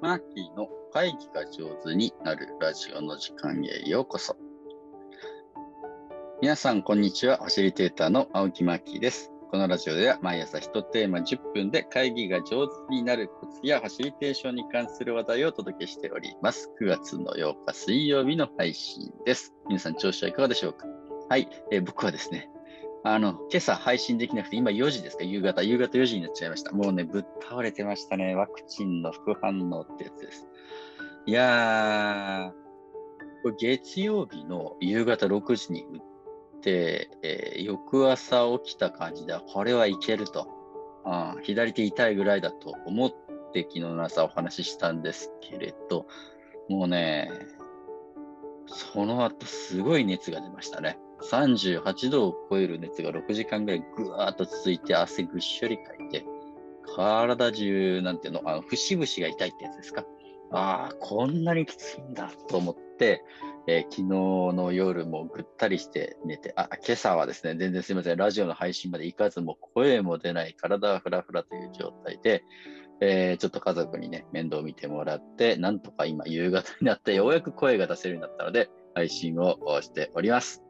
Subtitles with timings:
[0.00, 4.36] マーキーの会議が上手になるラジオの時間へようこそ。
[6.40, 7.36] 皆さん、こんにちは。
[7.36, 9.30] ファシリテーターの青木マーキーです。
[9.52, 16.70] このラジオでは毎朝1テーマ10分で会議が上手になるコツやファシリテーションに関する話題をお届けしております。
[16.80, 19.54] 9月の8日水曜日の配信です。
[19.68, 20.86] 皆さん、調子はいかがでしょうか？
[21.32, 22.50] はい、えー、僕はですね、
[23.04, 26.72] あの、今朝配信できなくて、今4時ですか、夕方、夕方4時になっちゃいました。
[26.72, 28.34] もうね、ぶっ倒れてましたね。
[28.34, 30.46] ワクチンの副反応ってやつです。
[31.24, 40.46] いやー、これ月曜日の夕方6時に打って、えー、翌朝起きた感じで、これはいけると。
[41.06, 43.10] あ左手痛いぐらいだと思っ
[43.54, 46.06] て昨日の朝お話ししたんですけれど、
[46.68, 47.30] もうね、
[48.66, 50.98] その後すごい熱が出ましたね。
[51.22, 56.24] 38度を超える熱が6時間ぐらいぐわーっと続いて汗ぐっしょりかいて、
[56.96, 60.04] 体中、なんていうの、あの節々が痛いってやつですか？
[60.52, 63.24] ああ、こんなにきついんだと思って、
[63.66, 72.44] えー、昨日の夜もぐったりして寝て、あ、今朝はですね、全然すいません、ラジオの配信まで行かず、も声も出ない、体はフラフラという状態で、
[73.00, 80.62] えー、ちょっと家族にね、面倒を見てもらって、なんとか今夕方になってようやく声が出せるようになったので、配信をしております。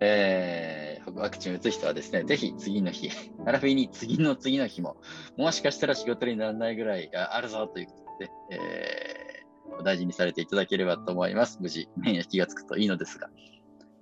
[0.00, 3.10] えー、ワクチンを打つ人はですね、ぜひ次の日、
[3.44, 4.96] アラフィに次の次の日も、
[5.36, 11.58] もしかしたら仕事にならないぐらいあるぞということで、えー、大事にされていただければと思います。
[11.60, 13.28] 無事、免疫がつくといいのですが。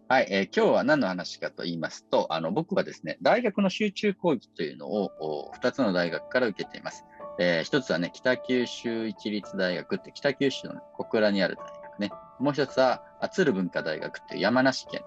[0.06, 7.04] はい、えー、今日は何の話かと言いますと、あの僕はですね、大学の集中講義というのを2つの大学から受けています。
[7.40, 12.10] えー、一つはね、北九州一律大学って北九州の、小倉にある大学ね。
[12.38, 15.02] もう一つは、敦文化大学っていう山梨県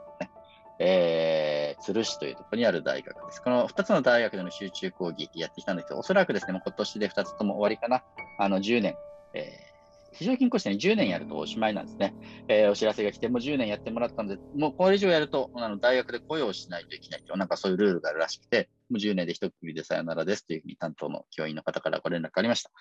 [0.84, 3.42] えー、鶴市というところにある大学です。
[3.42, 8.04] この2つの大学での集中講義やってきたんですけど、おそらくですね、もう今年で2つとも終わりかな。
[8.40, 8.96] あの、10年、
[9.36, 9.72] えー
[10.14, 12.14] 非常勤講師に10年やるとおしまいなんですね。
[12.48, 22.72] えー、お知らせが来て、もう10年やってもらったので、もうこれ以上やると、あの大学で雇用しないといけないと、なんかそういうルールがあるらしくて、もう10年で一区切りでさよならですというふうに担当の教員の方からご連絡がありました。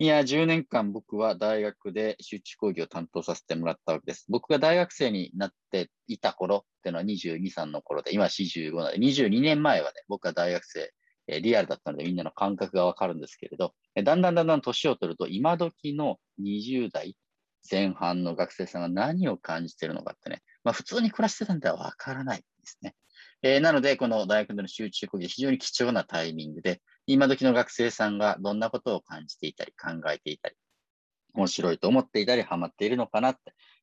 [0.00, 4.26] いや、10年間僕は大学で集中講義を担当させてもらったわけです。
[4.28, 10.92] 僕が大学生になっていた頃っていうのは22、3の頃で、今45なので、22年前はね、僕は大学生
[11.40, 17.16] リアルだったのでみんなの感覚がわかるんですけれど、だんだんだんだん年を取ると、今時の20代
[17.68, 22.94] 前半の学生さんが何を感じてるのかってね、まあ普通に暮らしてたんではわからないですね。
[23.42, 26.80] えー、なので、この大学での集中講義、非常に貴重なタイミングで、
[27.10, 30.56] 今時の学生さんがどんなことを感じていたり、考えていたり、
[31.32, 33.36] 面白いと思っていたり、ハマっているのかなっ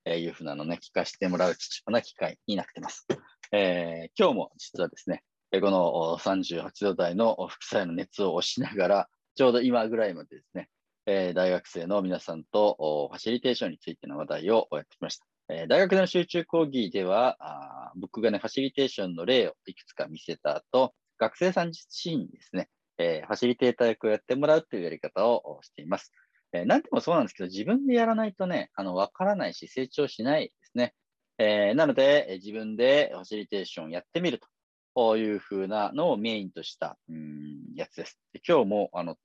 [0.05, 3.07] ていうふうなのね、聞かせてもらう貴重な機会になってます。
[3.51, 10.69] えー、今日も実はですね、この38度台の副作用の熱を押しながら、ちょうど今ぐらいまでですね、
[11.07, 15.25] えー、大学生の皆さんとファシリテーションについての話題をやってきました。
[15.49, 26.11] え、大学での集中講義ではあ、僕がね、ファシリテーションの例をいくつか見せた後、学生さん自身にですね、えー、ファシリテーター役をやってもらうというやり方をしています。
[26.53, 30.93] えー、なんでもそうなんですけど、自分でやらないとね、あの、わからないし、成長しないですね。
[31.37, 38.17] えー、なので、自分でファシリテーションやってみるというふうなのをメインとしたうんやつです。
[38.31, 39.17] で今日もあの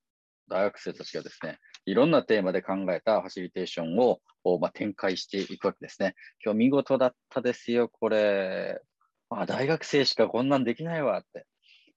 [0.48, 4.20] 大学生たちがですね、いろんなテーマで考えたファシリテーションを、
[4.58, 6.16] まあ、展開していくわけですね。
[6.44, 8.80] 今日見事だったですよ、これ。
[9.30, 11.46] まあ、大学生しかこんなんできないわって。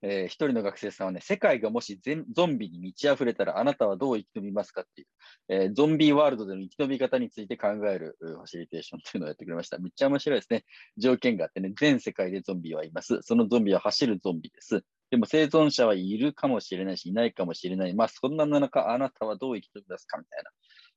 [0.06, 2.00] えー、一人の学生さんはね、世界がもし
[2.34, 5.08] ゾンビに満ち溢れたらあなたはどう生き延びますかっていう、
[5.48, 9.80] えー、ゾンビワールドでの生き延び方について考えるファシリテーションっていうのをやってくれました。
[9.80, 10.66] めっちゃ面白いですね。
[10.98, 13.20] 条件があってね、全世界でゾンビはいます。
[13.22, 14.84] そのゾンビは走るゾンビです。
[15.10, 17.94] でも生存者はいるかもしれないし、いないかもしれない。
[17.94, 20.52] まあ、そんな中、あなたはどう生きてくだすかみたいな。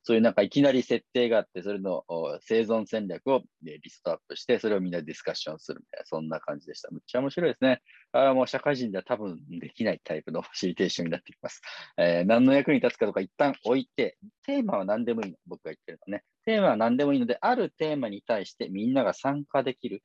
[0.07, 2.05] そういうなんかいきなり設定があって、それの
[2.41, 6.93] 生存戦略をリストアップして、それをみんなディスカッションするみたいな、そんな感じでした。
[6.93, 7.83] めっちゃ面白いですね。
[8.13, 11.61] あもう社会人では多分できないタイプのフ ァシリテーションになってきます。
[11.97, 15.39] えー、何の役に立つかとか一旦置いて、テーマは何でもいいの。
[15.45, 16.23] 僕が言ってるのね。
[16.45, 20.05] テーマは何でもいいので、あるテーマに対してみんなが参加できる、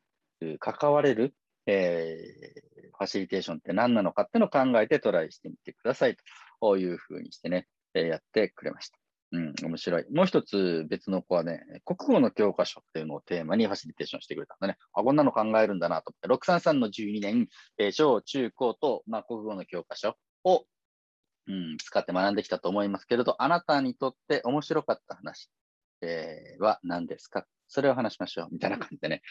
[0.58, 1.36] 関われる、
[1.68, 6.18] えー、ファシリテーションって何なのかっていうのを考えてトライしてみてください
[6.60, 9.00] というふうにしてね、え、やってくれました。
[9.33, 10.06] うん、面白い。
[10.12, 14.78] もう一つ別の子はね、国語の教科書っていうのをテーマにファシリテーションしてくれたんだね。
[14.94, 17.48] あ、こんなの考えるんだなと思って、633の12年、
[17.78, 20.66] えー、小中高と、まあ、国語の教科書を、
[21.48, 25.50] うん、使って学んできたと思いますけれど、あなたにとって面白かった話、
[26.01, 27.45] えー、は何ですか？
[27.68, 28.48] それを話しましょう。
[28.51, 29.22] みたいな感じでね。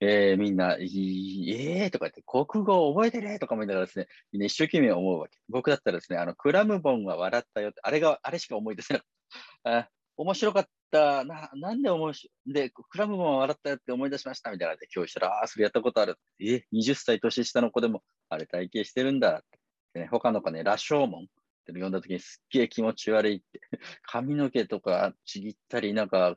[0.00, 5.36] えー、みんな、えーとか言って、国語を覚えてねとかも言いながらですね、一生懸命思うわけ。
[5.48, 9.17] 僕だったらですね、あの、クラムボンは笑ったよって、あれが、あれしか思い出せなかった。
[9.64, 11.24] あ面白かった。
[11.24, 12.52] な、なんで面白い？
[12.52, 16.18] で、クラムも笑ったよって思い出しましたみたいなで、今日したら、ああ、それやったことある。
[16.40, 19.44] え、20歳年下の子でも、あれ体験してるんだ。
[19.92, 21.26] でね、他の子ね、羅生門っ
[21.66, 23.60] て読んだ時にすっげえ気持ち悪いって、
[24.02, 26.34] 髪の毛とかちぎったり、なんか、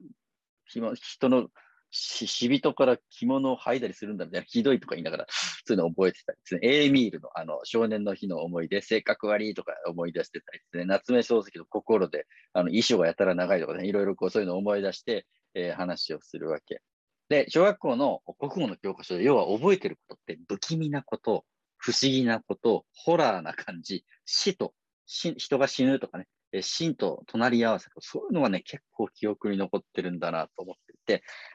[0.65, 1.49] 人の
[1.91, 6.59] し、死人から着物を剥いだりするんだみたいな、 ひどいとか言いながら、そういうのを覚えてたりですね。
[6.63, 10.85] エーミールのあの少年の日の思い出、性格悪いとか思い出してたりですね。
[10.85, 16.81] 夏目漱石の心で、あの、衣装がやたら長いとかね、いろいろこうそういうのを思い出して、えー、話をするわけ。
[17.29, 21.45] で、小学校の国語の教科書で、要は覚えてることって不気味なこと、
[21.77, 24.73] 不思議なこと、ホラーな感じ、死と、
[25.05, 30.90] 人が死ぬとかね、え真と隣り合わせとか、そういうのはね、結構記憶に残ってるんだなと思って、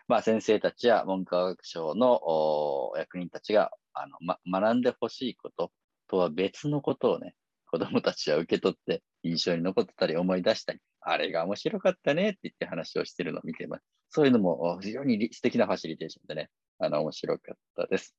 [0.08, 5.72] まあ、先生たちや文科学省の役人たちがあの、ま、学んでほしいこと
[6.08, 7.34] とは別のことをね、
[7.70, 13.84] 子供たちは受け取って印象に残ってたり思い出したり、あれが面白かったねって言って話をしてるのを見てます。
[14.10, 18.14] そういうのも非常に素敵なファシリテーションでね、あの、面白かったです。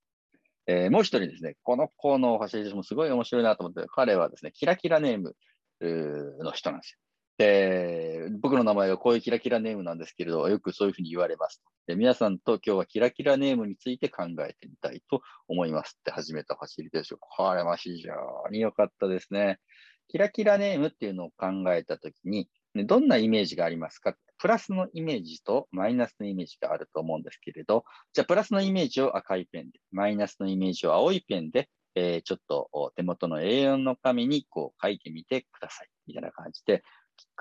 [0.67, 5.35] えー、もう一人ですね、この子のファシリテーションもすごい面白いなと思って、彼はですね、キラキラネーム、
[5.79, 6.99] の人なんですよ。
[7.37, 11.61] で、僕の名前はこういうキラキラネームなんですけれど、よくそういうふうに言われます。
[11.85, 17.19] で皆さんと今日はキラキラネームについて考えてみたいと思いますって始めたファシリテーション。
[17.21, 18.11] これは非常
[18.51, 19.59] に良かったですね。
[20.09, 24.15] キラキラネームっていうのを考えたときに、どんなイメージがありますか？
[24.39, 31.69] プラスのイメージとマイナスのイメージがあると思うんですけれど、じゃあプラスのイメージを赤いペンで、マイナスのイメージを青いペンで
[31.99, 35.87] えー、ちょっと手元の A4 の紙にこう書いてみてください。
[36.05, 36.83] みたいな感じで、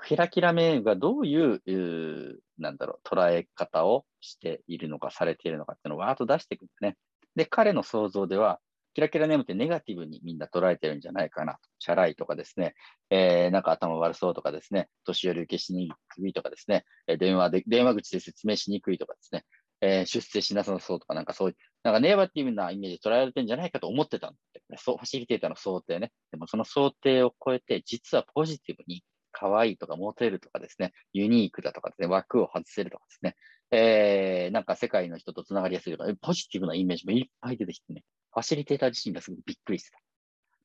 [0.05, 6.97] キラキラメールがどういう、なんだろう、捉え方をしているのか、されているのかっていうのをわーっと出していくんですね。
[7.35, 8.59] で、彼の想像では、
[8.93, 11.59] キラキラネームってネガティブにみんな捉えてるんじゃないかな。
[11.77, 12.73] チャラいとかですね、
[13.11, 16.83] えー、なんか頭悪そうとかですね、年寄り受けしにくいとかですね、
[17.19, 19.45] 電話で、電話口で説明しにくいとかですね、
[19.81, 26.11] えー、出世しなさそうとか、なんかそういう、なんかネガティブなイメージ捉えられてるんじゃないかと思ってたんだって、そう、ファシリテーターの想定ね。
[26.31, 29.03] でもその想定を超えて、実はポジティブに、
[29.39, 33.35] 可愛いとかモテるとかですね、ユニークだとかですね、枠を外せるとかですね、
[33.71, 38.03] えー、なんか世界の人と繋がりやすいとか、ポジティブなイメージもいっぱい出てきてね、
[38.33, 39.99] ファシリテーター自身がすごくびっくりしてた。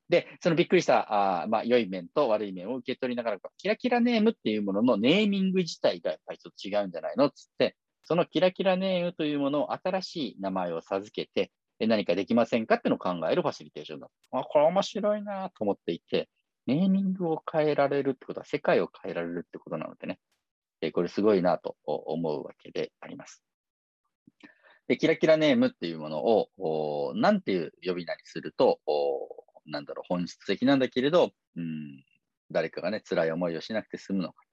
[0.08, 14.08] で、そのびっくりした、あまあ、良い面と悪い面を受け取りながら、キラキラネームっていうもののネーミング自体がやっぱりちょっと違うんじゃないのつって、そのキラキラネームというものを新しい名前を授けて、何かできませんかっていうのを考えるファシリテーションだ。
[14.32, 16.28] あ、これ面白いなと思っていて、
[16.66, 20.18] ネーミングを変えられるってことは世界を変えられるってことなのでね、
[20.80, 23.42] えこれすごいなと思うわけであります。
[24.88, 28.80] で、キラキラネームっていうものを、なんていう呼び名にすると、
[29.66, 32.04] なんだろう、本質的なんだけれど、うん、
[32.50, 34.44] 誰かがね、辛い思いをしなくて済むのか。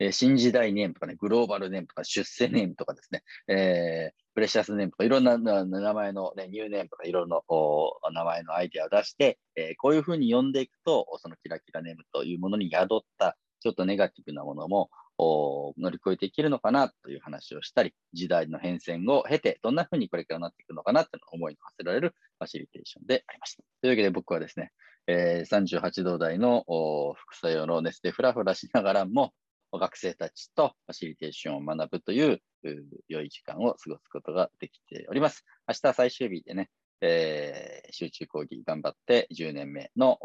[0.00, 7.40] え新時代ネームとかね、グローバルネームとか、出世ネームとかですね、えー、プレシャスネームとか、いろんな名前の、ね、ニューネームとか、いろんな
[8.12, 23.62] 名前のアイデアを出して、えー、こういうふうに呼んでいくと、そのキラキラネームというものに宿った、ちょっとネガティブなものも乗り越えていけるのかなという話をしたり、時代の変遷を経て、どんなふうにこれからなっていくのかなというのを思いに馳せられるファシリテーションでありました。
[23.82, 24.72] というわけで僕はですね、
[25.06, 26.64] えー、38度台の
[27.16, 29.34] 副作用の熱でフラフラしながらも、
[29.78, 32.40] 学生たちとファシリテーションを学ぶという
[33.08, 35.44] 良い時間を過ごすことができております。
[35.68, 40.18] 明日最終日でね、えー、集中講義頑張って10年目の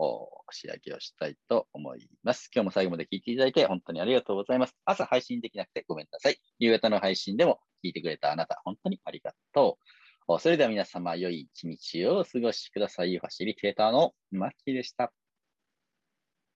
[0.52, 2.50] 仕上げをしたいと思います。
[2.54, 4.76] 今日も最後まで聞いていただいて本当にありがとうございます。
[4.86, 6.38] 朝配信できなくてごめんなさい。
[6.60, 9.78] 夕方の配信でも聞いてくれたあなた、本当にありがと
[10.28, 10.40] う。
[10.40, 13.18] それでは皆様、良い一日をお過ごしください。
[13.18, 15.14] ファシリテーターのマッキーでした。